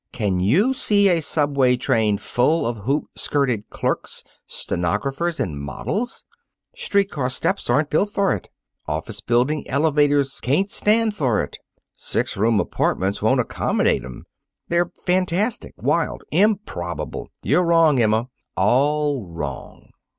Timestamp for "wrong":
17.65-17.99, 19.27-19.91